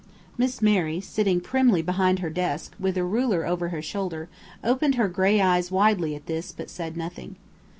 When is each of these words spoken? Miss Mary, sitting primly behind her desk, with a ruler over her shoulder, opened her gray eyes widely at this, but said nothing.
Miss 0.35 0.63
Mary, 0.63 0.99
sitting 0.99 1.39
primly 1.39 1.83
behind 1.83 2.17
her 2.17 2.31
desk, 2.31 2.73
with 2.79 2.97
a 2.97 3.03
ruler 3.03 3.45
over 3.45 3.69
her 3.69 3.83
shoulder, 3.83 4.29
opened 4.63 4.95
her 4.95 5.07
gray 5.07 5.39
eyes 5.39 5.69
widely 5.69 6.15
at 6.15 6.25
this, 6.25 6.51
but 6.51 6.71
said 6.71 6.97
nothing. 6.97 7.35